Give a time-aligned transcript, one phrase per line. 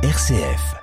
[0.00, 0.76] RCF.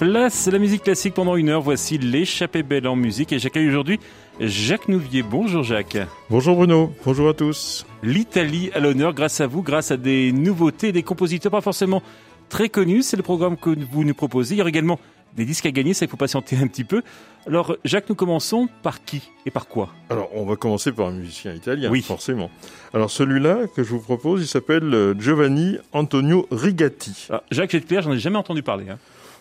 [0.00, 1.60] Place la musique classique pendant une heure.
[1.60, 4.00] Voici l'échappée belle en musique et j'accueille aujourd'hui
[4.40, 5.22] Jacques Nouvier.
[5.22, 5.98] Bonjour Jacques.
[6.30, 6.92] Bonjour Bruno.
[7.04, 7.86] Bonjour à tous.
[8.02, 12.02] L'Italie à l'honneur grâce à vous, grâce à des nouveautés, des compositeurs pas forcément
[12.48, 13.04] très connus.
[13.04, 14.56] C'est le programme que vous nous proposez.
[14.56, 14.98] Il y aura également
[15.36, 17.02] des disques à gagner, ça il faut patienter un petit peu.
[17.46, 19.90] Alors Jacques, nous commençons par qui et par quoi?
[20.10, 22.02] Alors on va commencer par un musicien italien, oui.
[22.02, 22.50] forcément.
[22.92, 27.28] Alors celui-là que je vous propose, il s'appelle euh, Giovanni Antonio Rigatti.
[27.30, 28.88] Ah, Jacques, j'espère, j'en ai jamais entendu parler.
[28.90, 28.98] Hein.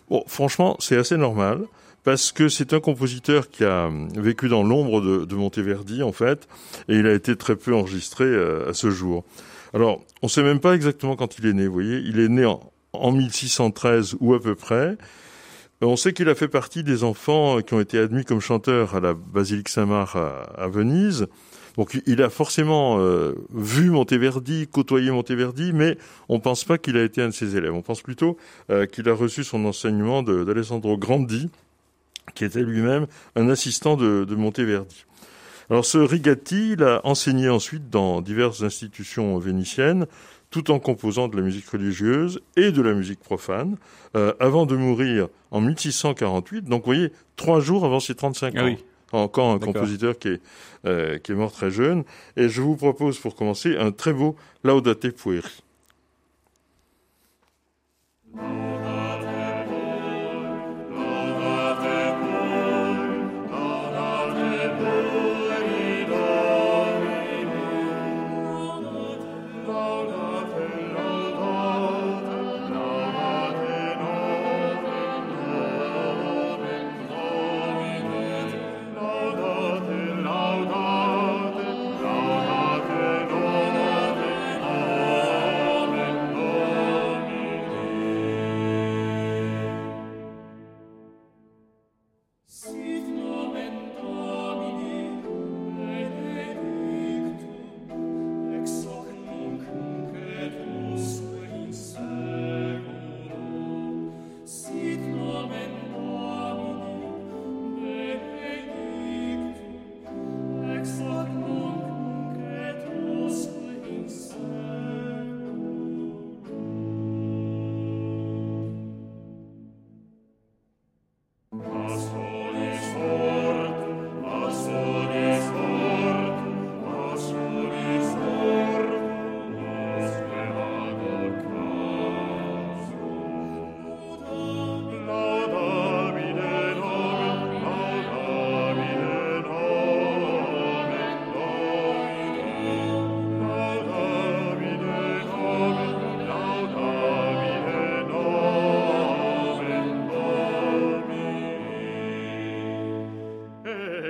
[0.10, 1.62] Bon, franchement, c'est assez normal
[2.04, 6.48] parce que c'est un compositeur qui a vécu dans l'ombre de, Monteverdi en fait,
[6.88, 9.24] et il a été très peu enregistré euh, à ce jour.
[9.74, 11.68] Alors, on ne sait même pas exactement quand il est né.
[11.68, 12.60] Vous voyez, il est né en,
[12.94, 14.98] en 1613 ou à peu près.
[15.82, 19.00] On sait qu'il a fait partie des enfants qui ont été admis comme chanteurs à
[19.00, 21.27] la basilique Saint-Marc à, Venise.
[21.77, 26.98] Donc il a forcément euh, vu Monteverdi, côtoyé Monteverdi, mais on ne pense pas qu'il
[26.98, 27.74] a été un de ses élèves.
[27.74, 28.36] On pense plutôt
[28.70, 31.49] euh, qu'il a reçu son enseignement d'Alessandro Grandi,
[32.36, 35.05] qui était lui-même un assistant de, de Monteverdi.
[35.70, 40.08] Alors ce Rigatti, il a enseigné ensuite dans diverses institutions vénitiennes,
[40.50, 43.78] tout en composant de la musique religieuse et de la musique profane,
[44.16, 46.66] euh, avant de mourir en 1648.
[46.66, 48.76] Donc, vous voyez, trois jours avant ses 35 ah ans.
[49.12, 50.42] Encore un compositeur qui est,
[50.86, 52.04] euh, qui est mort très jeune.
[52.38, 55.64] Et je vous propose, pour commencer, un très beau Laudate Pueri.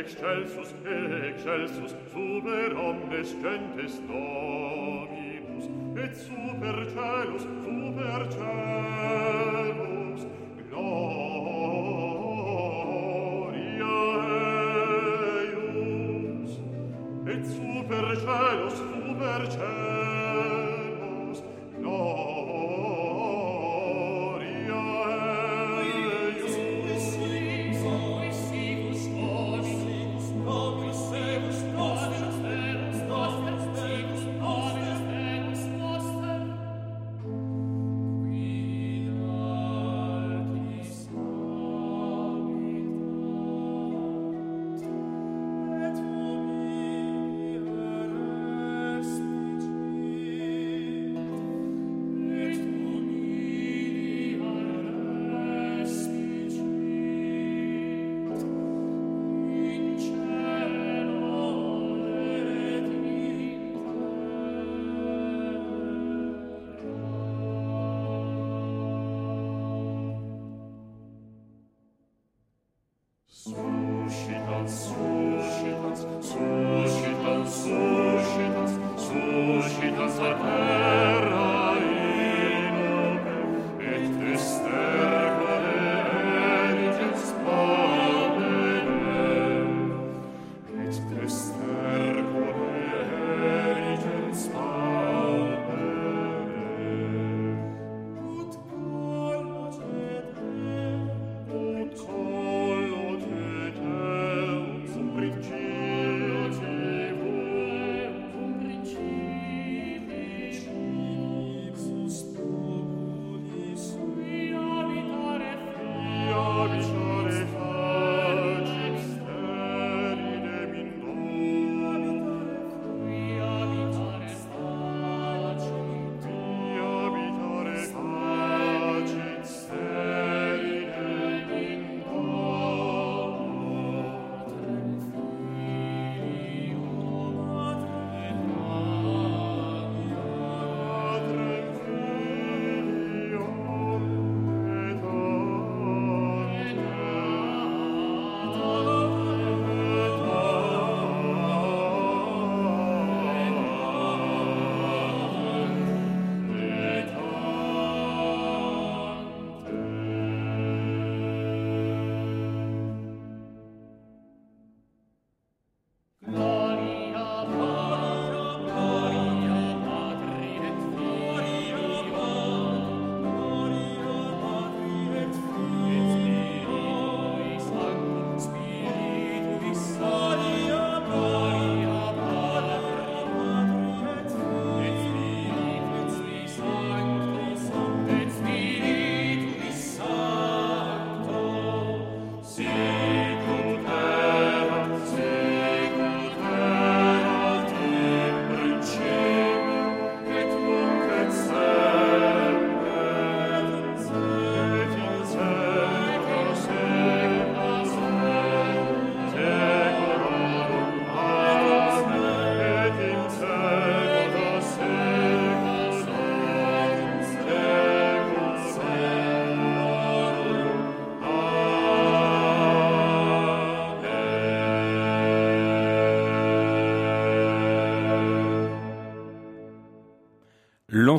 [0.10, 0.74] excelsus,
[1.24, 4.02] excelsus, super omnes gentes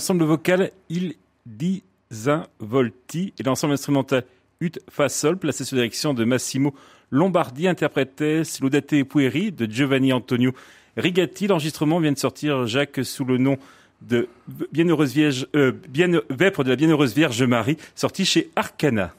[0.01, 1.13] l'ensemble vocal Il
[1.45, 4.25] Disinvolti et l'ensemble instrumental
[4.63, 6.75] Ut Fa Sol, placé sous direction de Massimo
[7.11, 10.53] Lombardi, interprétait Laudate Pueri de Giovanni Antonio
[10.97, 11.49] Rigatti.
[11.49, 13.59] L'enregistrement vient de sortir, Jacques, sous le nom
[14.01, 14.27] de
[14.73, 19.13] Bienheureuse Vierge, euh, bien, Vêpres de la Bienheureuse Vierge Marie, sorti chez Arcana.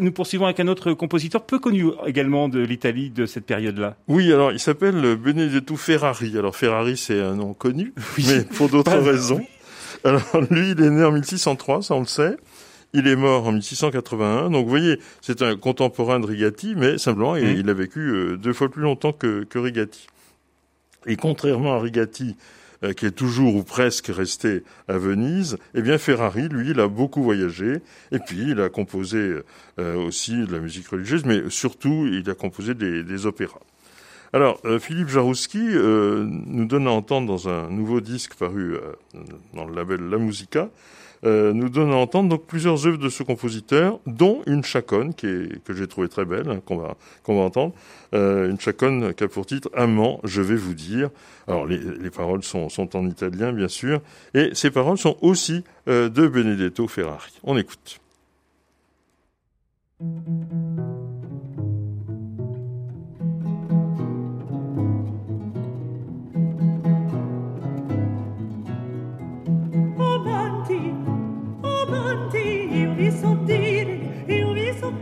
[0.00, 3.96] Nous poursuivons avec un autre compositeur peu connu également de l'Italie de cette période-là.
[4.06, 6.36] Oui, alors il s'appelle Benedetto Ferrari.
[6.38, 9.44] Alors Ferrari, c'est un nom connu, mais pour d'autres raisons.
[10.04, 12.36] Alors lui, il est né en 1603, ça on le sait.
[12.94, 14.50] Il est mort en 1681.
[14.50, 18.52] Donc vous voyez, c'est un contemporain de Rigatti, mais simplement, il, a vécu euh, deux
[18.52, 20.06] fois plus longtemps que, que Rigatti.
[21.06, 22.36] Et contrairement à Rigatti,
[22.84, 26.86] euh, qui est toujours ou presque resté à Venise, eh bien Ferrari, lui, il a
[26.86, 27.80] beaucoup voyagé,
[28.12, 29.38] et puis il a composé
[29.78, 33.60] euh, aussi de la musique religieuse, mais surtout il a composé des, des opéras.
[34.32, 38.76] Alors, euh, Philippe Jarouski nous donne à entendre dans un nouveau disque paru
[39.54, 40.68] dans le label La Musica,
[41.24, 45.26] euh, nous donne à entendre donc plusieurs œuvres de ce compositeur, dont une chaconne qui
[45.26, 47.74] est, que j'ai trouvé très belle, hein, qu'on va va entendre,
[48.14, 51.10] euh, une chaconne qui a pour titre Amant, je vais vous dire.
[51.46, 54.00] Alors les, les paroles sont, sont en italien bien sûr,
[54.34, 57.32] et ces paroles sont aussi euh, de Benedetto Ferrari.
[57.42, 58.00] On écoute.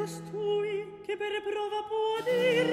[0.00, 2.68] costui che per prova può dir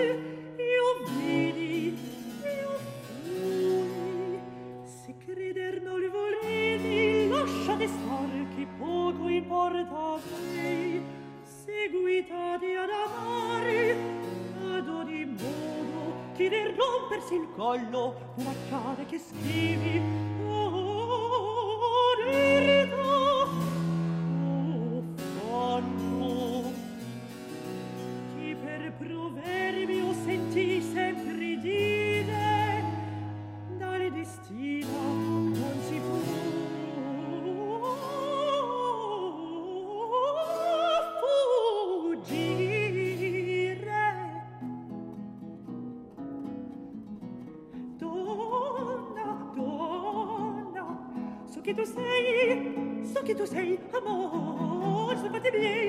[0.55, 2.00] io vidi
[2.41, 4.39] io fui.
[4.86, 11.01] Se creder non li volevi lasciate star che poco importa a te
[11.43, 13.96] seguitati ad amare
[14.72, 20.37] ad ogni modo chi nel rompersi il collo può chiave che scrivi
[51.68, 55.87] che tu sei, so che tu sei amor, so fate bene.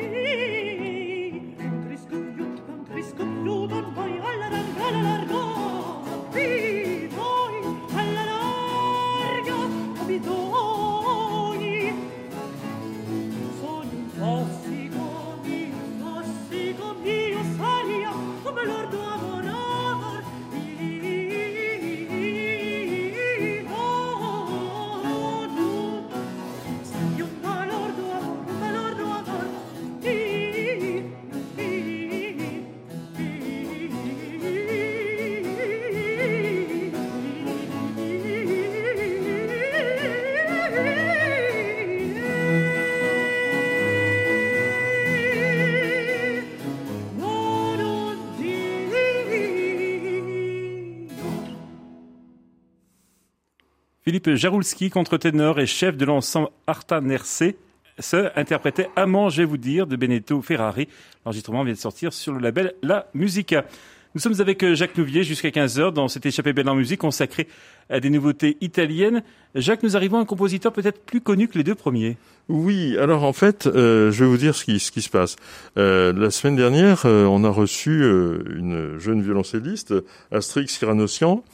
[54.09, 57.59] Philippe Jaroulski, contre-ténor et chef de l'ensemble Arta Nercé,
[57.99, 60.89] se interprétait Amant, je vais vous dire, de Benedetto Ferrari.
[61.27, 63.67] L'enregistrement vient de sortir sur le label La Musica.
[64.15, 67.49] Nous sommes avec euh, Jacques Louvier jusqu'à 15h dans cette échappée belle en musique consacrée
[67.91, 69.23] à des nouveautés italiennes.
[69.55, 72.17] Jacques, nous arrivons à un compositeur peut-être plus connu que les deux premiers.
[72.49, 75.37] Oui, alors en fait, euh, je vais vous dire ce qui, se passe.
[75.77, 79.93] Euh, la semaine dernière, on a reçu une jeune violoncelliste,
[80.33, 81.45] Astrix Cyranocian,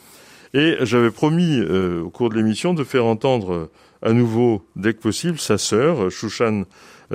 [0.54, 3.68] et j'avais promis au cours de l'émission de faire entendre
[4.00, 6.64] à nouveau, dès que possible, sa sœur, Shushan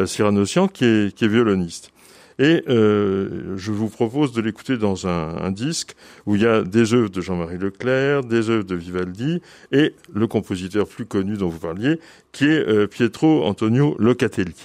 [0.05, 1.91] Cyranocian, qui est, qui est violoniste.
[2.39, 6.61] Et euh, je vous propose de l'écouter dans un, un, disque où il y a
[6.61, 9.41] des œuvres de Jean-Marie Leclerc, des œuvres de Vivaldi
[9.73, 11.99] et le compositeur plus connu dont vous parliez,
[12.31, 14.55] qui est euh, Pietro Antonio Locatelli.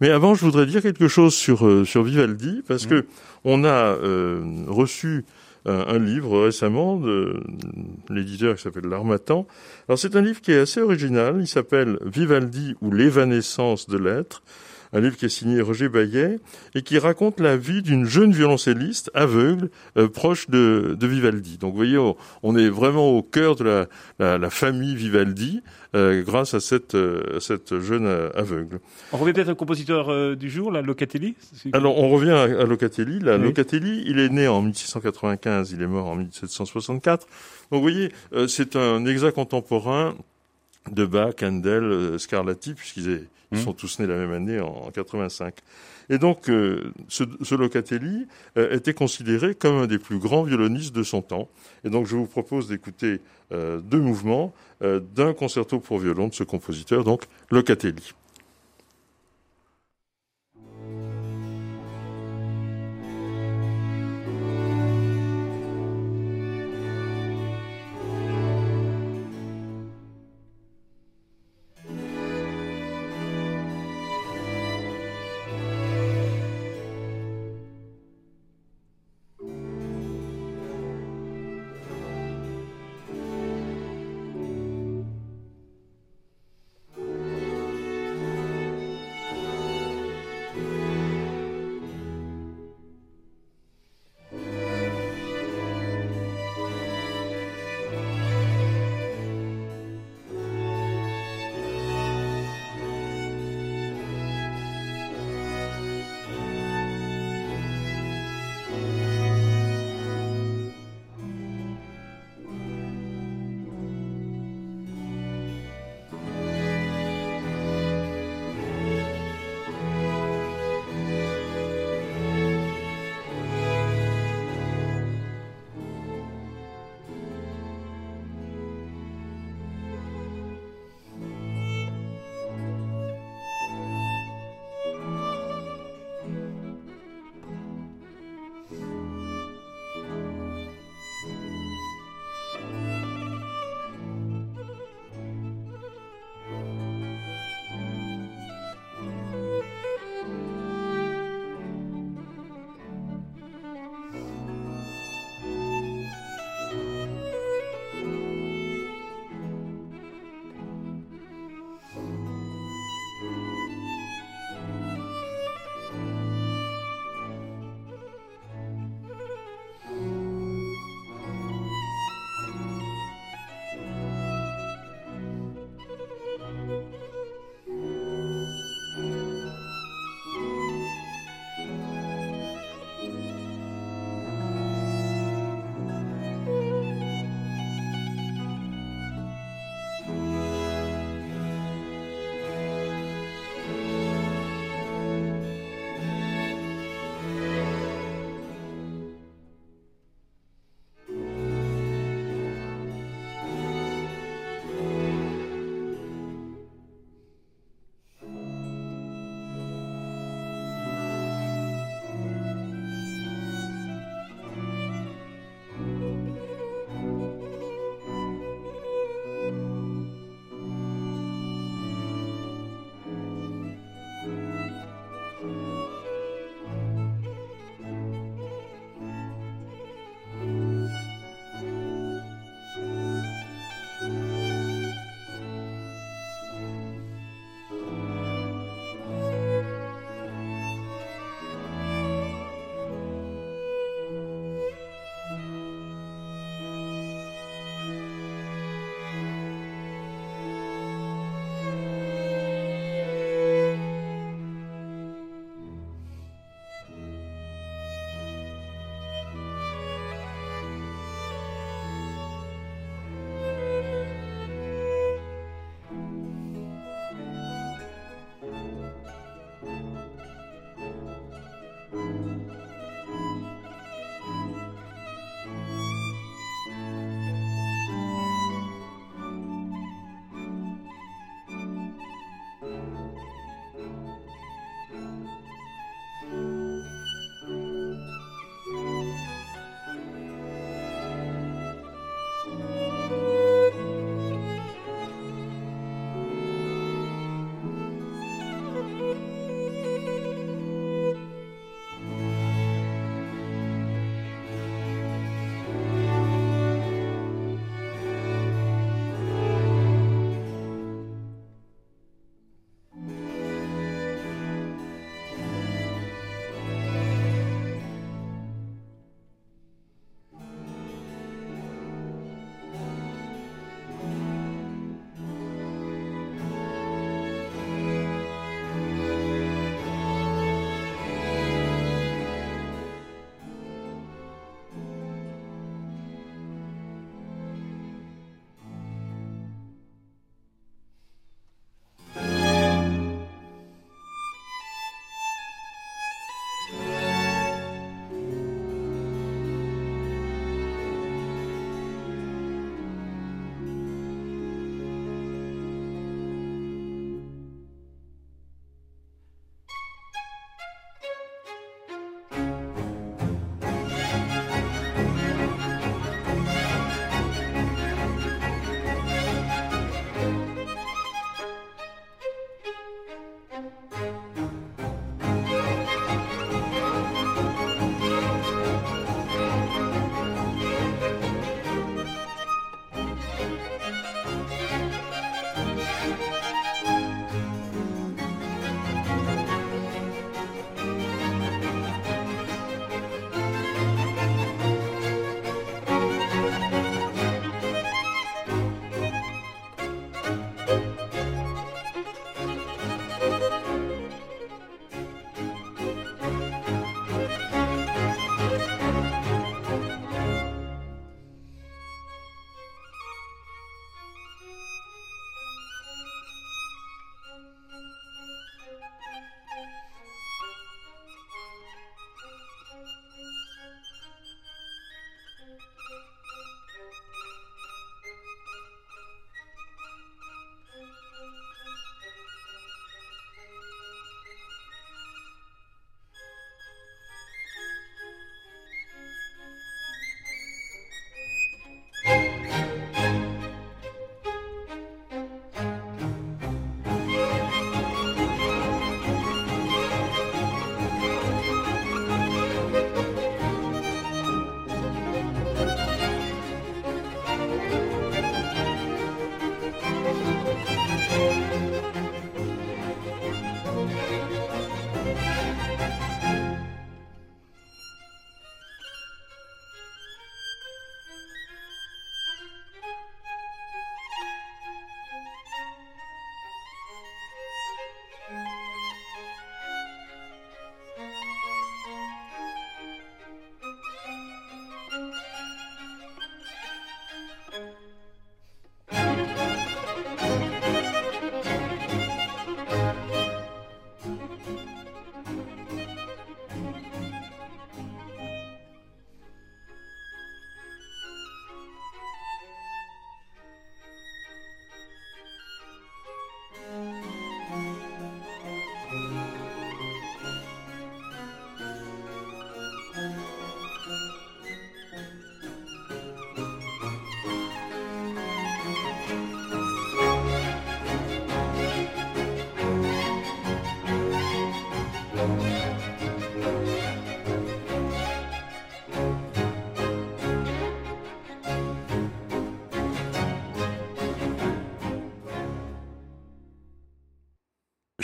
[0.00, 2.88] Mais avant, je voudrais dire quelque chose sur euh, sur Vivaldi parce mmh.
[2.88, 3.06] que
[3.44, 5.24] on a euh, reçu
[5.70, 7.40] un, livre récemment de
[8.08, 9.46] l'éditeur qui s'appelle L'Armatan.
[9.88, 11.36] Alors c'est un livre qui est assez original.
[11.40, 14.42] Il s'appelle Vivaldi ou l'évanescence de l'être
[14.92, 16.38] un livre qui est signé Roger Baillet
[16.74, 21.58] et qui raconte la vie d'une jeune violoncelliste aveugle euh, proche de, de, Vivaldi.
[21.58, 21.98] Donc vous voyez,
[22.42, 23.86] on, est vraiment au cœur de la,
[24.18, 25.62] la, la famille Vivaldi
[25.94, 28.80] euh, grâce à cette, euh, cette jeune euh, aveugle.
[29.12, 31.34] On revient peut-être au compositeur euh, du jour, la Locatelli
[31.72, 33.18] Alors on revient à, à Locatelli.
[33.18, 33.44] La oui.
[33.44, 37.26] Locatelli, il est né en 1695, il est mort en 1764.
[37.70, 38.12] Donc vous voyez,
[38.48, 40.14] c'est un exact contemporain
[40.90, 43.62] de Bach, Handel, Scarlatti, puisqu'ils ils mmh.
[43.62, 45.54] sont tous nés la même année, en 85.
[46.08, 48.26] Et donc, euh, ce, ce, Locatelli
[48.56, 51.48] euh, était considéré comme un des plus grands violonistes de son temps.
[51.84, 53.20] Et donc, je vous propose d'écouter
[53.52, 54.52] euh, deux mouvements
[54.82, 58.12] euh, d'un concerto pour violon de ce compositeur, donc Locatelli.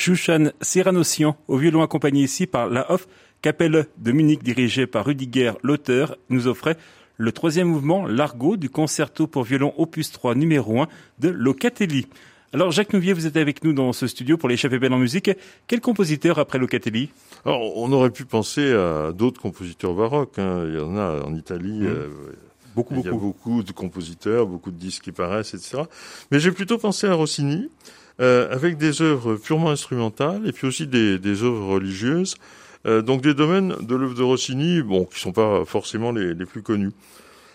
[0.06, 3.08] Shushan Serranosian au violon accompagné ici par la Hof
[3.42, 6.76] Capelle de Munich dirigée par Rudiger l'auteur nous offrait
[7.16, 10.86] le troisième mouvement, l'argot du concerto pour violon opus 3 numéro 1
[11.18, 12.06] de Locatelli.
[12.52, 15.28] Alors Jacques Nouvier, vous êtes avec nous dans ce studio pour l'échappée belle en musique.
[15.66, 17.10] Quel compositeur après Locatelli?
[17.44, 20.38] Alors on aurait pu penser à d'autres compositeurs baroques.
[20.38, 20.66] Hein.
[20.68, 21.80] Il y en a en Italie.
[21.80, 21.86] Mmh.
[21.86, 22.08] Euh,
[22.76, 25.82] beaucoup, il y a beaucoup de compositeurs, beaucoup de disques qui paraissent, etc.
[26.30, 27.70] Mais j'ai plutôt pensé à Rossini,
[28.20, 32.36] euh, avec des œuvres purement instrumentales et puis aussi des, des œuvres religieuses.
[32.86, 36.46] Euh, donc des domaines de l'œuvre de Rossini, bon, qui sont pas forcément les, les
[36.46, 36.92] plus connus.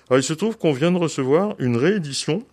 [0.10, 2.44] Alors il se trouve qu'on vient de recevoir une réédition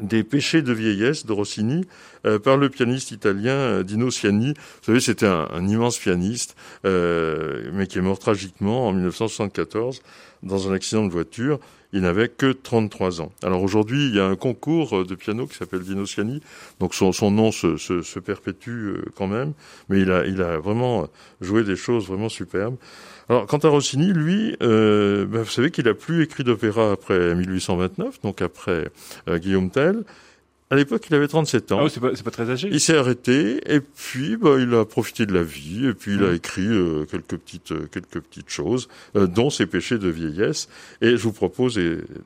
[0.00, 1.84] des péchés de vieillesse de Rossini
[2.26, 4.54] euh, par le pianiste italien euh, Dino Siani.
[4.54, 10.02] Vous savez, c'était un, un, immense pianiste, euh, mais qui est mort tragiquement en 1974
[10.42, 11.60] dans un accident de voiture.
[11.92, 13.32] Il n'avait que 33 ans.
[13.42, 16.40] Alors aujourd'hui, il y a un concours de piano qui s'appelle Dino Siani,
[16.78, 19.52] donc son, nom se, se, se, perpétue quand même,
[19.88, 21.08] mais il a, il a vraiment
[21.40, 22.76] joué des choses vraiment superbes.
[23.30, 27.32] Alors, quant à Rossini, lui, euh, ben, vous savez qu'il a plus écrit d'opéra après
[27.36, 28.88] 1829, donc après
[29.28, 30.02] euh, Guillaume Tell.
[30.72, 31.78] À l'époque, il avait 37 ans.
[31.80, 32.68] Ah oui, c'est pas, pas, très âgé.
[32.70, 36.22] Il s'est arrêté et puis bah, il a profité de la vie et puis il
[36.22, 36.34] a mmh.
[36.34, 40.68] écrit euh, quelques petites euh, quelques petites choses, euh, dont ses péchés de vieillesse.
[41.00, 41.78] Et je vous propose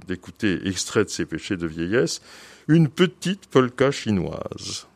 [0.07, 2.21] d'écouter extrait de ses péchés de vieillesse,
[2.69, 4.87] une petite polka chinoise.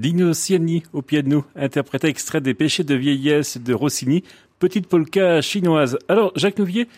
[0.00, 4.24] Dino Ciani au piano, interprété extrait des péchés de vieillesse de Rossini,
[4.58, 5.98] petite polka chinoise.
[6.08, 6.88] Alors, Jacques Nouvier,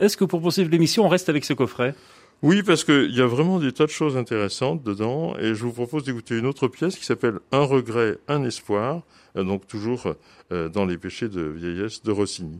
[0.00, 1.94] est-ce que pour poursuivre l'émission, on reste avec ce coffret?
[2.42, 5.72] Oui, parce qu'il y a vraiment des tas de choses intéressantes dedans, et je vous
[5.72, 9.02] propose d'écouter une autre pièce qui s'appelle Un regret, un espoir,
[9.36, 10.14] euh, donc toujours
[10.50, 12.58] euh, dans les péchés de vieillesse de Rossini.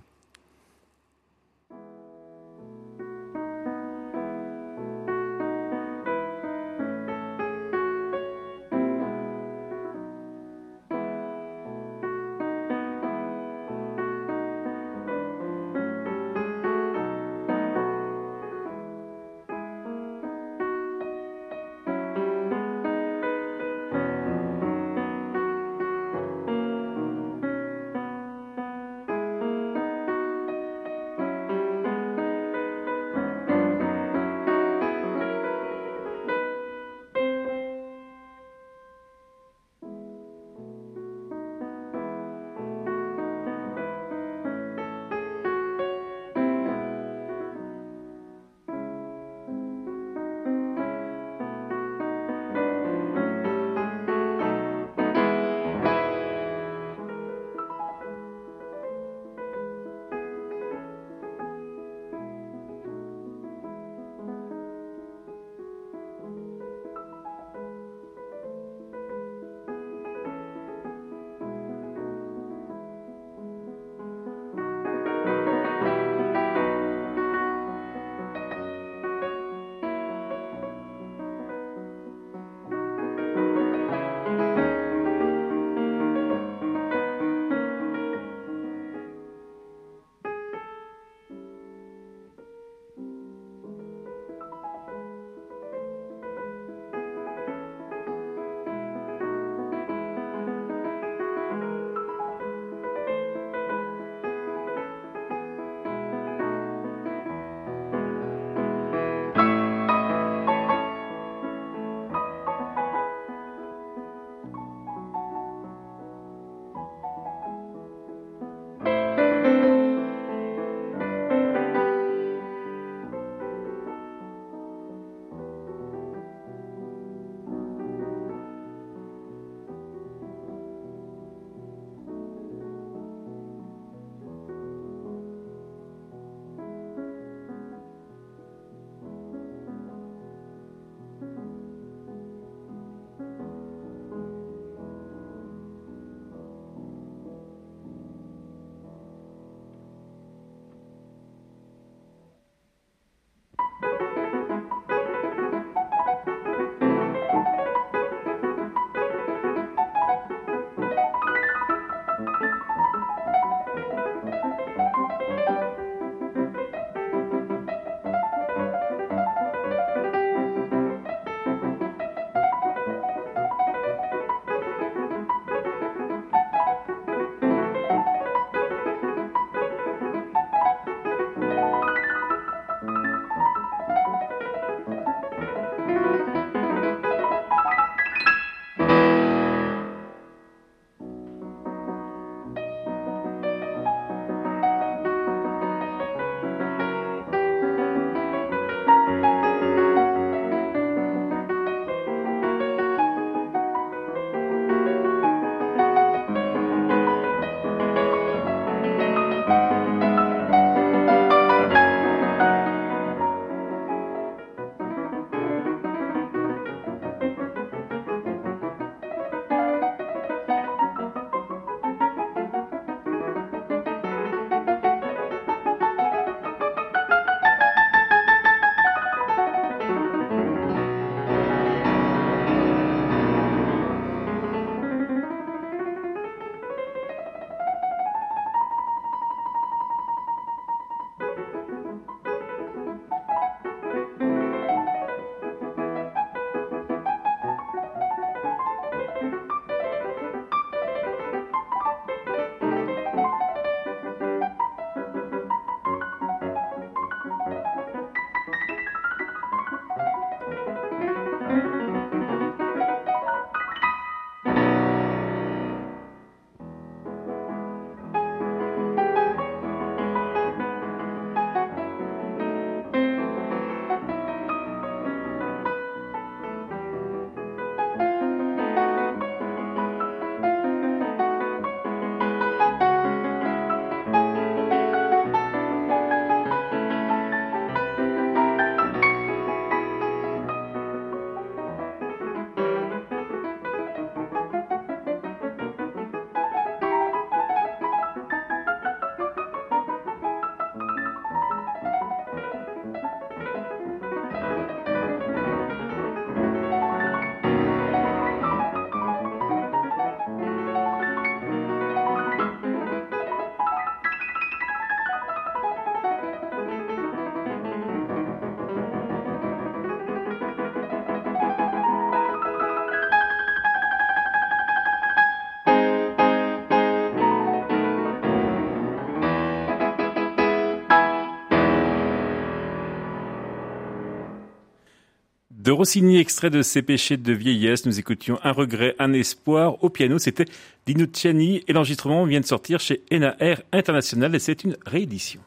[335.69, 339.85] De Rossini, extrait de ses péchés de vieillesse, nous écoutions Un regret, un espoir.
[339.85, 340.47] Au piano, c'était
[340.87, 343.35] Dino Ciani et l'enregistrement vient de sortir chez NAR
[343.71, 345.43] International et c'est une réédition.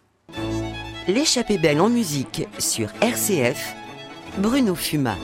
[1.08, 3.74] L'échappée belle en musique sur RCF,
[4.38, 5.18] Bruno Fuma.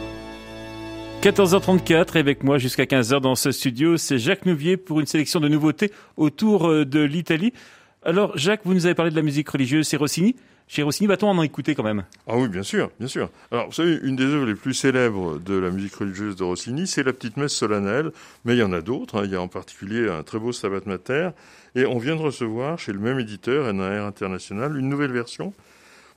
[1.22, 5.39] 14h34 et avec moi jusqu'à 15h dans ce studio, c'est Jacques Nouvier pour une sélection
[5.39, 7.53] de nouveautés autour euh, de l'Italie.
[8.01, 10.36] Alors Jacques, vous nous avez parlé de la musique religieuse, c'est Rossini.
[10.70, 12.03] Chez Rossini, va-t-on en écouter quand même?
[12.28, 13.30] Ah oui, bien sûr, bien sûr.
[13.51, 16.88] Alors, vous savez, une des œuvres les plus célèbres de la musique religieuse de Rossini,
[16.88, 18.11] c'est la petite messe solennelle,
[18.43, 19.20] mais il y en a d'autres.
[19.20, 19.22] Hein.
[19.24, 21.30] Il y a en particulier un très beau Stabat Mater,
[21.76, 25.53] et on vient de recevoir chez le même éditeur, NAR International, une nouvelle version.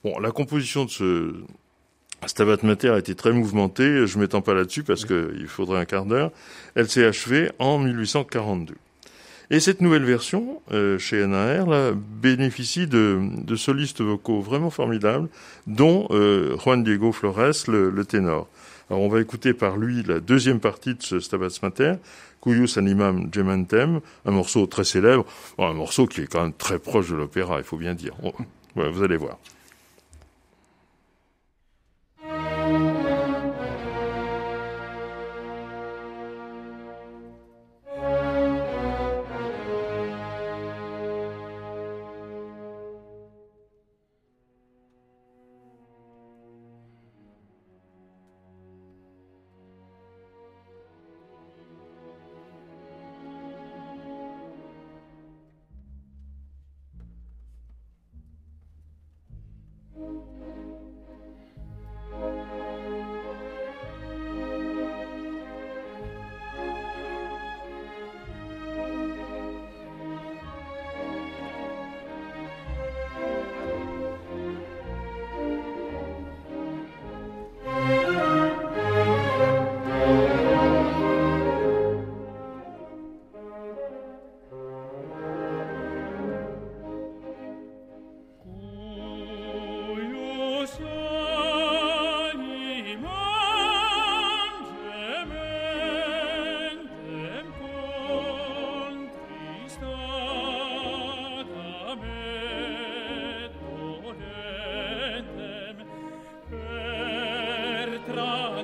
[0.03, 1.35] Bon, la composition de ce
[2.27, 6.07] Stabat Mater a été très mouvementée, je m'étends pas là-dessus parce qu'il faudrait un quart
[6.07, 6.33] d'heure.
[6.75, 8.75] Elle s'est achevée en 1842.
[9.53, 15.29] Et cette nouvelle version, euh, chez NAR, là, bénéficie de, de, solistes vocaux vraiment formidables,
[15.67, 18.49] dont euh, Juan Diego Flores, le, le, ténor.
[18.89, 21.95] Alors on va écouter par lui la deuxième partie de ce Stabat Mater,
[22.41, 25.27] Cuyus Animam Gementem, un morceau très célèbre,
[25.59, 28.15] un morceau qui est quand même très proche de l'opéra, il faut bien dire.
[28.77, 29.39] Vous allez voir.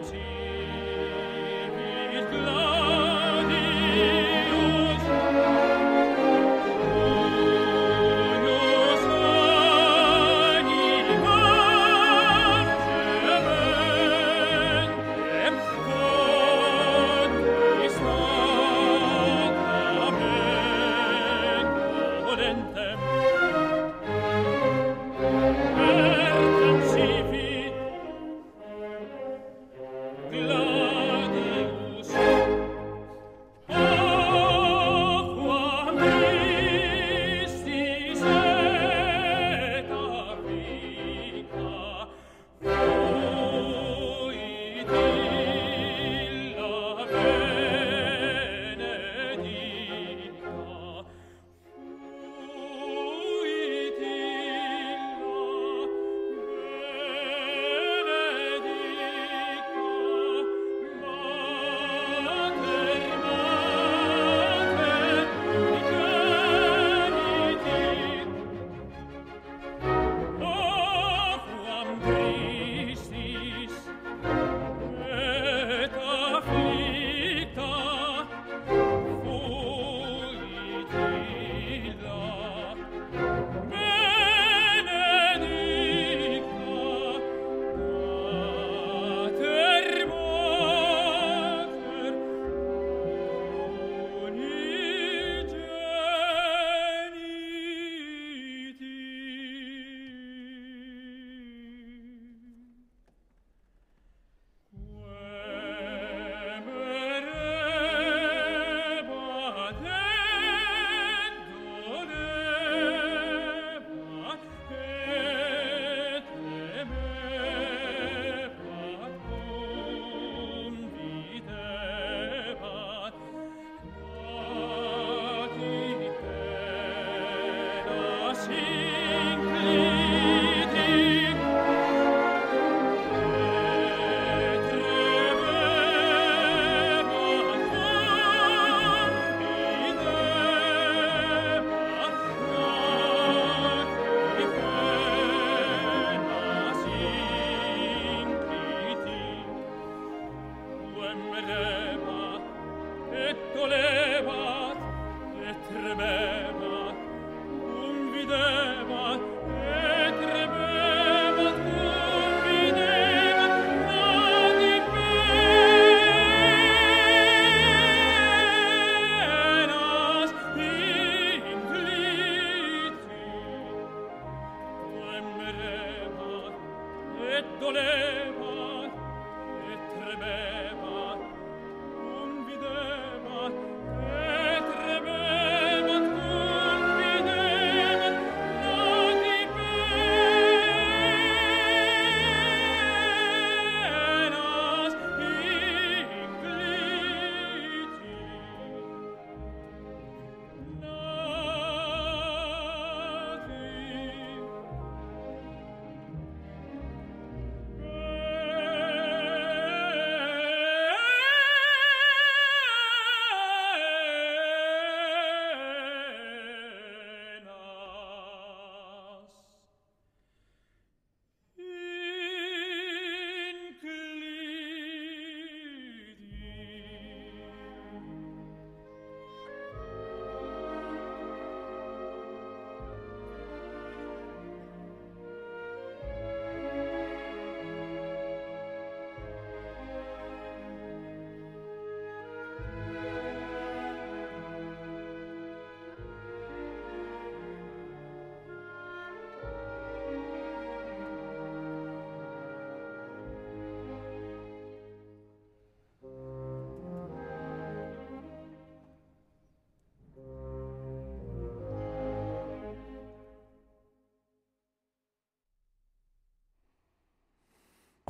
[0.04, 0.35] seventeen.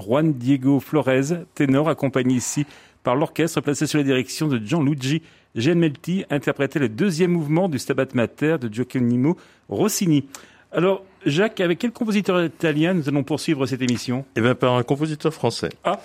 [0.07, 2.65] Juan Diego Flores, ténor, accompagné ici
[3.03, 5.23] par l'orchestre placé sous la direction de Gianluigi
[5.55, 9.37] Gemelti, interprétait le deuxième mouvement du Stabat Mater de Gioacchino
[9.69, 10.27] Rossini.
[10.73, 14.25] Alors, Jacques, avec quel compositeur italien nous allons poursuivre cette émission?
[14.37, 15.71] Eh bien, par un compositeur français.
[15.85, 15.99] Ah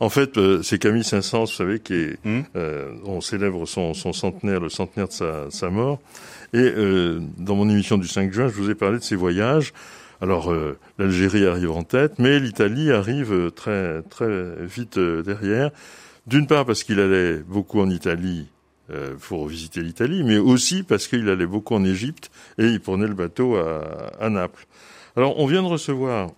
[0.00, 2.40] En fait, euh, c'est Camille Saint-Saëns, vous savez, qui est, Hmm.
[2.56, 5.98] euh, on célèbre son, son centenaire, le centenaire de sa, sa mort.
[6.52, 9.72] Et euh, dans mon émission du 5 juin, je vous ai parlé de ses voyages.
[10.20, 15.70] Alors, euh, l'Algérie arrive en tête, mais l'Italie arrive euh, très très vite euh, derrière.
[16.26, 18.48] D'une part parce qu'il allait beaucoup en Italie
[19.20, 23.12] pour visiter l'Italie, mais aussi parce qu'il allait beaucoup en Égypte et il prenait le
[23.12, 24.66] bateau à Naples.
[25.14, 26.30] Alors, on vient de recevoir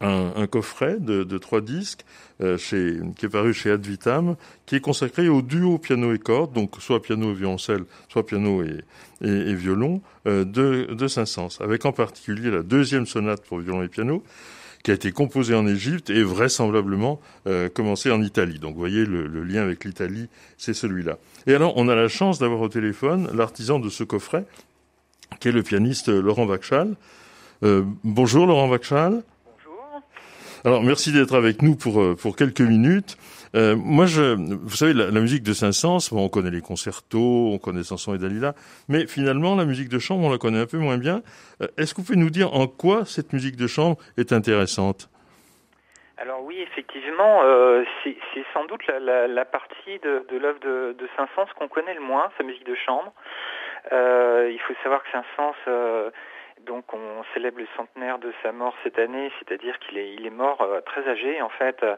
[0.00, 2.04] un, coffret de, de trois disques
[2.40, 6.18] euh, chez, qui est paru chez Ad Vitam, qui est consacré au duo piano et
[6.18, 8.80] cordes, donc soit piano et violoncelle, soit piano et,
[9.22, 13.82] et, et violon, euh, de, de Saint-Saëns, avec en particulier la deuxième sonate pour violon
[13.82, 14.24] et piano,
[14.82, 18.58] qui a été composée en Égypte et vraisemblablement euh, commencée en Italie.
[18.58, 21.18] Donc vous voyez, le, le lien avec l'Italie, c'est celui-là.
[21.46, 24.46] Et alors, on a la chance d'avoir au téléphone l'artisan de ce coffret,
[25.38, 26.96] qui est le pianiste Laurent Vachal.
[27.62, 29.22] Euh, bonjour Laurent Vachal.
[30.64, 33.16] Alors merci d'être avec nous pour euh, pour quelques minutes.
[33.54, 37.58] Euh, moi, je, vous savez, la, musique de Saint-Saëns, bon, on connaît les concertos, on
[37.58, 38.54] connaît Samson et Dalila,
[38.88, 41.22] mais finalement, la musique de chambre, on la connaît un peu moins bien.
[41.60, 45.08] Euh, Est-ce que vous pouvez nous dire en quoi cette musique de chambre est intéressante?
[46.18, 50.60] Alors oui, effectivement, euh, c'est c'est sans doute la, la, la partie de, de l'œuvre
[50.60, 53.12] de, de Saint-Saëns qu'on connaît le moins, sa musique de chambre.
[53.92, 56.10] Euh, il faut savoir que Saint-Saëns, euh,
[56.66, 60.80] donc on célèbre le centenaire de sa mort cette année, c'est-à-dire qu'il est, mort euh,
[60.80, 61.96] très âgé, en fait, euh,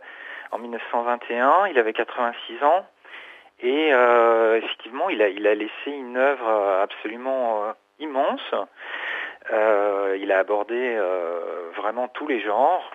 [0.51, 2.87] en 1921, il avait 86 ans,
[3.61, 6.49] et euh, effectivement, il a, laissé une œuvre
[6.83, 8.55] absolument immense.
[9.51, 10.99] Il a abordé
[11.77, 12.91] vraiment tous les genres.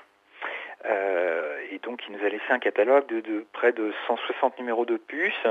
[0.83, 4.97] Et donc il nous a laissé un catalogue de, de près de 160 numéros de
[4.97, 5.47] puces.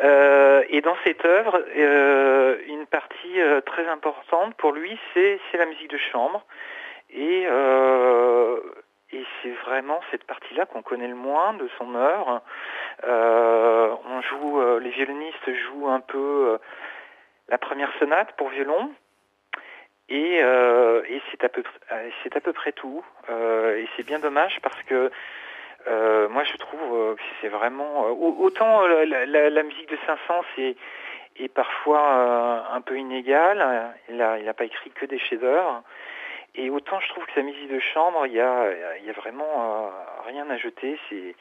[0.00, 5.66] Euh, et dans cette œuvre, euh, une partie euh, très importante pour lui, c'est la
[5.66, 6.44] musique de chambre.
[7.10, 7.46] Et,
[9.42, 12.42] c'est vraiment cette partie-là qu'on connaît le moins de son œuvre.
[13.02, 16.58] On joue, les violonistes jouent un peu
[17.48, 18.92] la première sonate pour violon.
[20.08, 20.40] Et,
[21.30, 23.04] c'est à peu près tout.
[23.28, 25.10] Et c'est bien dommage parce que
[25.88, 30.74] euh, moi je trouve euh, que c'est vraiment euh, au- autant la, musique de Saint-Saëns
[31.36, 33.92] est, parfois un peu inégale.
[34.08, 35.82] Il a il a pas écrit que des chefs-d'œuvre.
[36.54, 39.90] Et autant je trouve que sa musique de chambre, il y a vraiment
[40.26, 40.98] rien à jeter.
[41.10, 41.34] Et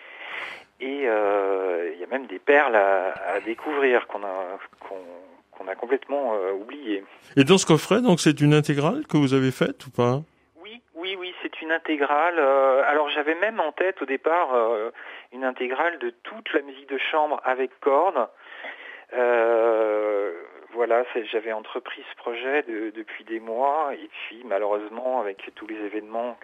[0.81, 7.03] il y a même des perles à, découvrir qu'on a complètement oubliées.
[7.37, 10.21] Et dans ce coffret, donc, c'est une intégrale que vous avez faite ou pas
[10.61, 12.35] Oui, oui, oui, c'est intégrale.
[12.37, 14.91] Euh, alors j'avais même en tête au départ euh,
[15.31, 18.27] une intégrale de toute la musique de chambre avec cordes.
[19.13, 20.33] Euh,
[20.73, 26.37] voilà, j'avais entrepris ce projet depuis des mois et puis malheureusement avec tous les événements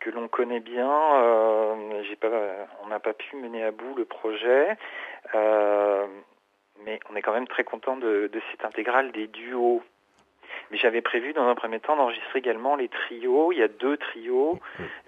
[0.00, 0.86] que l'on connaît bien,
[2.20, 2.28] pas,
[2.84, 4.76] on n'a pas pu mener à bout le projet.
[6.84, 9.82] Mais on est quand même très content de cette intégrale des duos.
[10.70, 13.52] Mais j'avais prévu dans un premier temps d'enregistrer également les trios.
[13.52, 14.58] Il y a deux trios,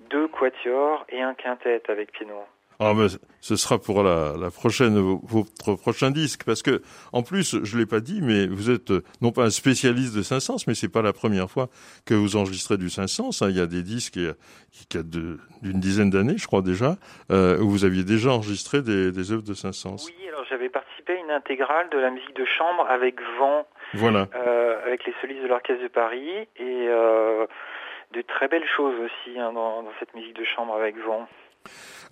[0.08, 2.44] deux quatuors et un quintet avec piano.
[2.82, 3.08] Ah mais
[3.42, 6.80] ce sera pour la, la prochaine votre prochain disque parce que
[7.12, 10.22] en plus je l'ai pas dit mais vous êtes euh, non pas un spécialiste de
[10.22, 11.68] Saint-Saëns mais c'est pas la première fois
[12.06, 13.42] que vous enregistrez du Saint-Saëns.
[13.42, 13.50] Hein.
[13.50, 16.96] Il y a des disques qui, qui d'une dizaine d'années je crois déjà
[17.30, 20.06] euh, où vous aviez déjà enregistré des, des œuvres de Saint-Saëns.
[20.06, 23.66] Oui alors j'avais participé à une intégrale de la musique de chambre avec vent.
[23.94, 24.28] Voilà.
[24.34, 27.46] Euh, avec les solistes de l'orchestre de Paris et euh,
[28.12, 31.26] de très belles choses aussi hein, dans, dans cette musique de chambre avec vent.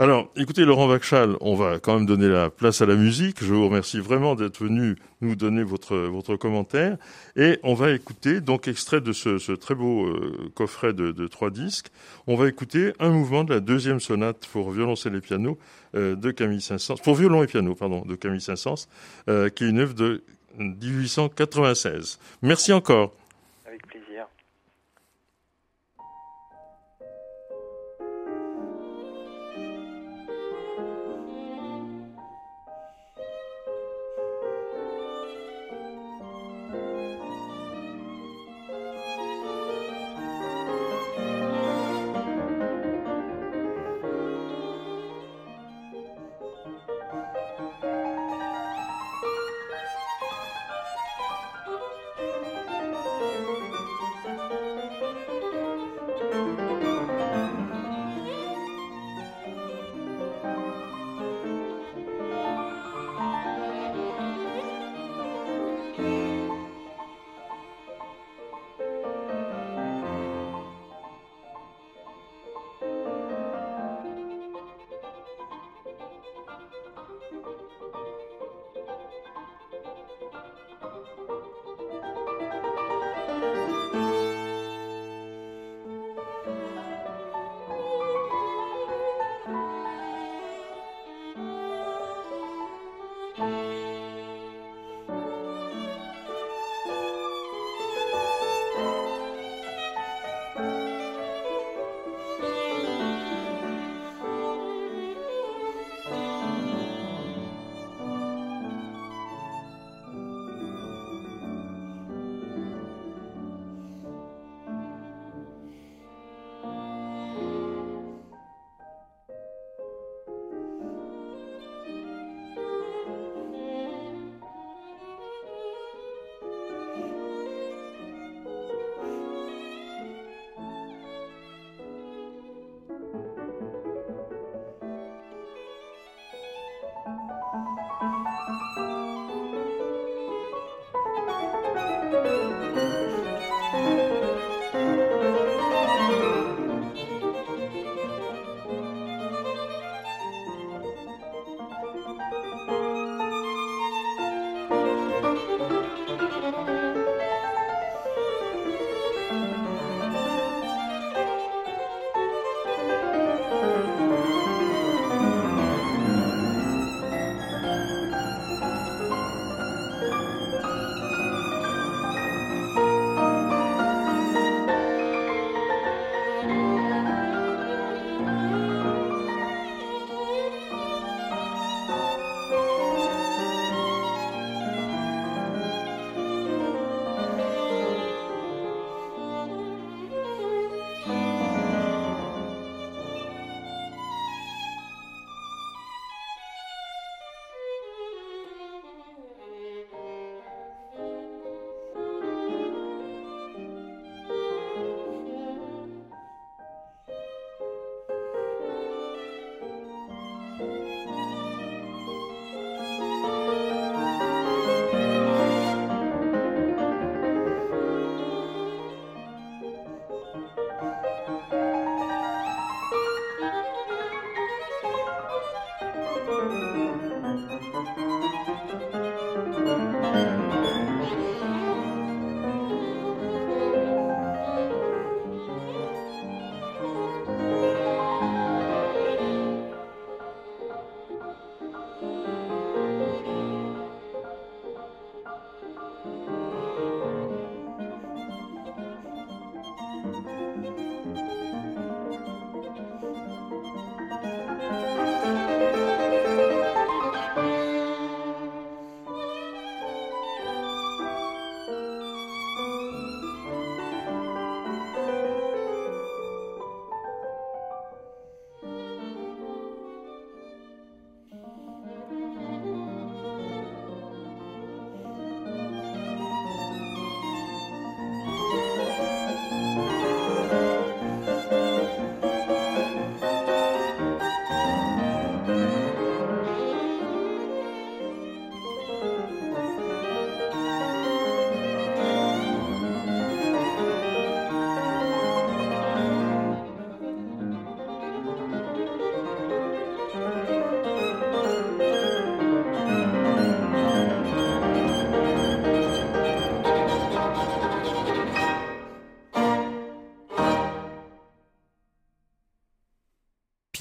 [0.01, 3.43] Alors, écoutez, Laurent Vachal, on va quand même donner la place à la musique.
[3.43, 6.97] Je vous remercie vraiment d'être venu nous donner votre, votre commentaire.
[7.35, 11.89] Et on va écouter, donc, extrait de ce, très beau euh, coffret de, trois disques.
[12.29, 15.59] On va écouter un mouvement de la deuxième sonate pour violoncelle et piano
[15.97, 18.87] euh, de Camille Saint-Saëns, pour violon et piano, pardon, de Camille Saint-Saëns,
[19.29, 20.22] euh, qui est une œuvre de
[20.59, 22.18] 1896.
[22.42, 23.12] Merci encore.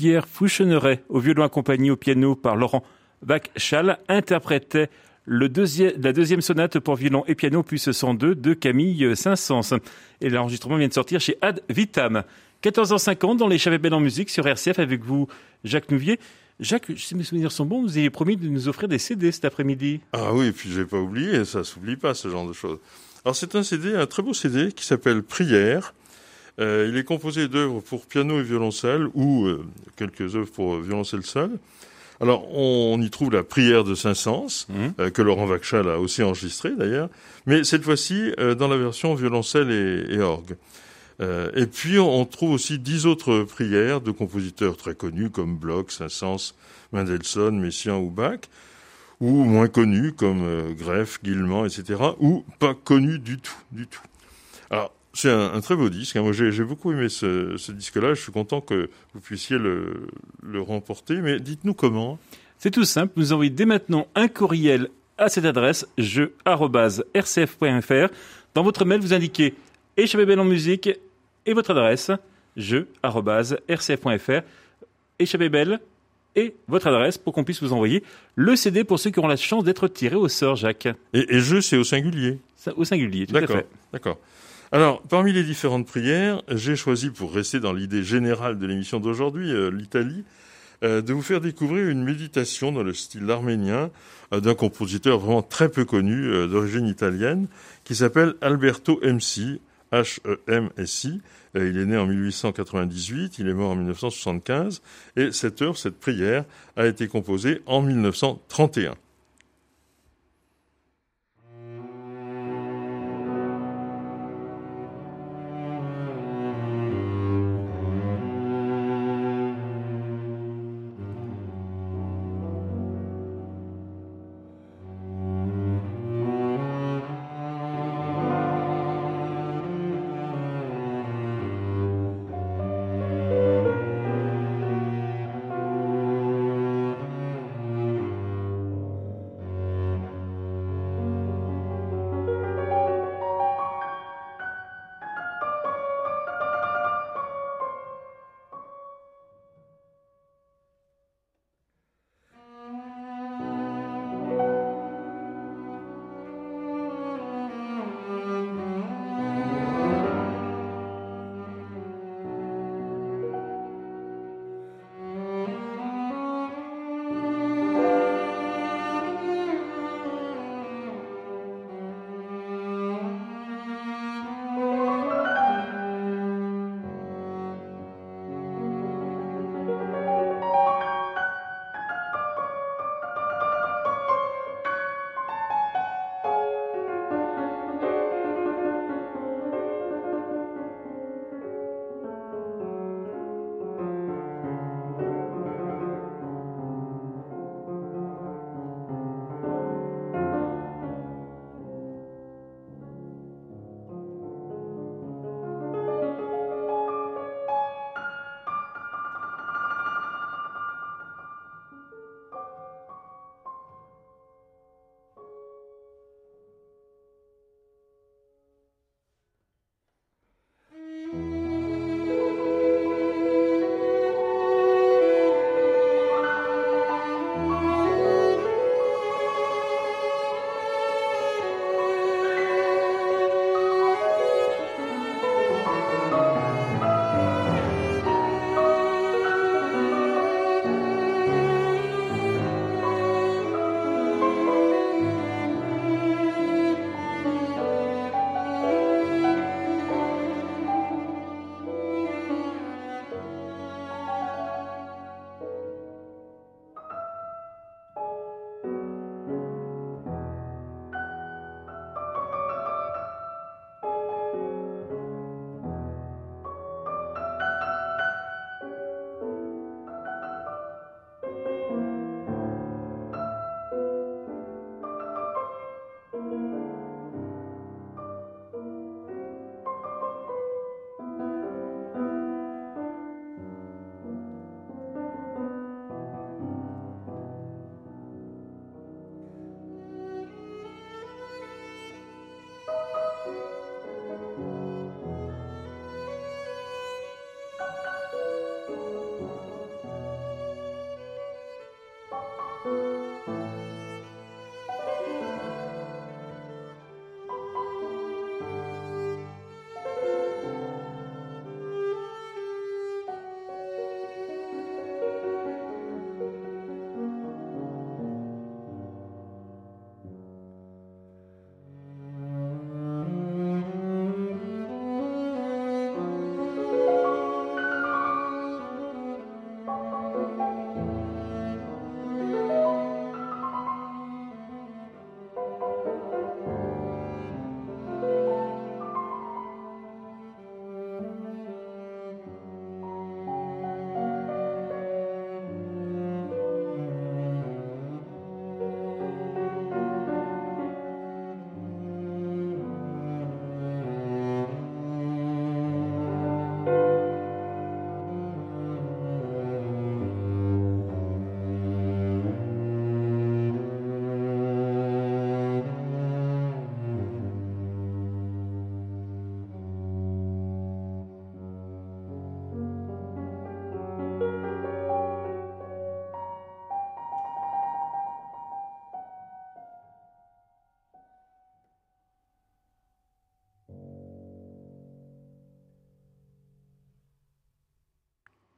[0.07, 2.81] Pierre Fouchonneret au violon accompagné au piano par Laurent
[3.23, 4.89] Bachchal interprétait
[5.25, 9.81] la deuxième sonate pour violon et piano plus 102 de Camille Saint-Saëns.
[10.21, 12.23] Et l'enregistrement vient de sortir chez Ad Vitam.
[12.63, 15.27] 14h50 dans les Belle en musique sur RCF avec vous,
[15.65, 16.21] Jacques Nouvier.
[16.61, 19.43] Jacques, si mes souvenirs sont bons, vous avez promis de nous offrir des CD cet
[19.43, 19.99] après-midi.
[20.13, 22.79] Ah oui, et puis j'ai pas oublié, ça s'oublie pas ce genre de choses.
[23.25, 25.93] Alors c'est un CD, un très beau CD qui s'appelle Prière.
[26.59, 29.63] Euh, il est composé d'œuvres pour piano et violoncelle ou euh,
[29.95, 31.51] quelques œuvres pour violoncelle seul.
[32.19, 34.73] Alors on y trouve la prière de Saint-Saëns mmh.
[34.99, 37.09] euh, que Laurent Vachal a aussi enregistré d'ailleurs,
[37.45, 40.55] mais cette fois-ci dans la version violoncelle et, et orgue.
[41.19, 45.91] Euh, et puis on trouve aussi dix autres prières de compositeurs très connus comme Bloch,
[45.91, 46.53] Saint-Saëns,
[46.91, 48.39] Mendelssohn, Messiaen ou Bach,
[49.19, 54.01] ou moins connus comme euh, Greff, Guillemant, etc., ou pas connus du tout, du tout.
[54.69, 56.15] Alors c'est un, très beau disque.
[56.15, 56.21] Hein.
[56.21, 58.13] Moi j'ai beaucoup aimé ce, ce disque-là.
[58.13, 60.07] Je suis content que vous puissiez le,
[60.43, 61.15] le remporter.
[61.15, 62.19] Mais dites-nous comment.
[62.59, 63.13] C'est tout simple.
[63.15, 66.53] Vous envoyez dès maintenant un courriel à cette adresse jeu@rcf.fr.
[68.53, 69.55] Dans votre mail, vous indiquez
[69.97, 70.89] Échappée belle en musique
[71.47, 72.11] et votre adresse
[72.55, 74.41] jeu.rcf.fr.
[75.17, 75.79] Échappée belle
[76.35, 78.03] et votre adresse pour qu'on puisse vous envoyer
[78.35, 80.87] le CD pour ceux qui auront la chance d'être tirés au sort, Jacques.
[81.13, 82.37] Et, et jeu, c'est au singulier
[82.75, 83.65] Au singulier, tout à fait.
[83.91, 84.19] D'accord.
[84.73, 89.49] Alors, parmi les différentes prières, j'ai choisi, pour rester dans l'idée générale de l'émission d'aujourd'hui,
[89.49, 90.25] euh, l'Italie,
[90.83, 93.91] euh, de vous faire découvrir une méditation dans le style arménien
[94.33, 97.47] euh, d'un compositeur vraiment très peu connu, d'origine italienne,
[97.85, 99.61] qui s'appelle Alberto MC,
[99.93, 101.21] H-E-M-S-I.
[101.55, 104.81] Il est né en 1898, il est mort en 1975,
[105.15, 106.43] et cette heure, cette prière,
[106.75, 108.95] a été composée en 1931.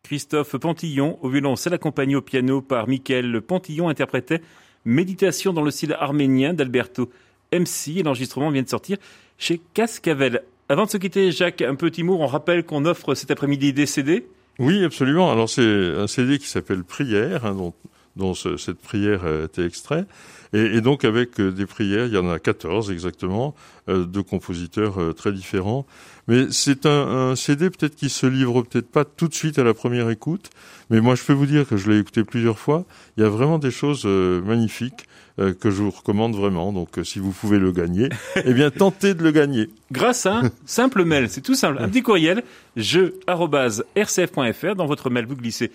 [0.10, 4.42] Christophe Pantillon au violoncelle accompagné au piano par Michael Pantillon interprétait
[4.84, 7.12] Méditation dans le style arménien d'Alberto
[7.54, 8.98] MC et l'enregistrement vient de sortir
[9.38, 10.42] chez Cascavel.
[10.68, 13.86] Avant de se quitter, Jacques, un petit mot, on rappelle qu'on offre cet après-midi des
[13.86, 14.26] CD
[14.58, 15.32] Oui, absolument.
[15.32, 15.62] Alors c'est
[15.96, 17.72] un CD qui s'appelle Prière, hein,
[18.20, 20.06] dont cette prière a été extrait.
[20.54, 23.56] Et, et, donc avec euh, des prières, il y en a 14 exactement,
[23.88, 25.86] euh, de compositeurs euh, très différents.
[26.28, 29.64] Mais c'est un, un, CD peut-être qui se livre peut-être pas tout de suite à
[29.64, 30.50] la première écoute,
[30.90, 32.86] mais moi je peux vous dire que je l'ai écouté plusieurs fois.
[33.18, 35.08] Il y a vraiment des choses magnifiques
[35.38, 36.74] que je vous recommande vraiment.
[36.74, 38.10] Donc si vous pouvez le gagner,
[38.44, 39.70] eh bien tentez de le gagner.
[39.92, 42.44] Grâce à un simple mail, c'est tout simple, un petit courriel
[42.76, 45.72] jeu@rcf.fr dans votre mail vous glissez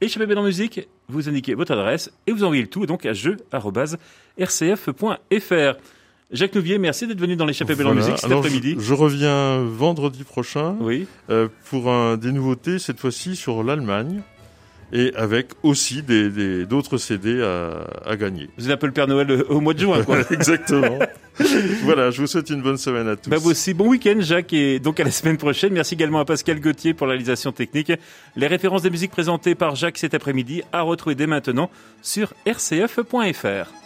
[0.00, 3.14] Échappée belle en musique, vous indiquez votre adresse et vous envoyez le tout donc à
[3.14, 3.56] jeu.rcf.fr.
[6.32, 8.74] Jacques Nouvier, merci d'être venu dans l'échappée belle en musique cet après-midi.
[8.78, 11.06] Je, je, reviens vendredi prochain oui.
[11.30, 14.22] euh, pour un, des nouveautés, cette fois-ci sur l'Allemagne
[14.92, 18.48] et avec aussi des, des, d'autres CD à, à, gagner.
[18.56, 20.18] Vous êtes un peu le Père Noël euh, au mois de juin, quoi.
[20.30, 20.98] Exactement.
[21.82, 23.28] voilà, je vous souhaite une bonne semaine à tous.
[23.28, 25.72] Bah vous aussi, bon week-end Jacques, et donc à la semaine prochaine.
[25.72, 27.92] Merci également à Pascal Gauthier pour la réalisation technique.
[28.36, 31.70] Les références des musiques présentées par Jacques cet après-midi à retrouver dès maintenant
[32.02, 33.85] sur rcf.fr.